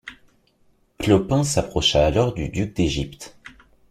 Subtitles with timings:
[0.97, 3.37] Clopin s’approcha alors du duc d’Égypte.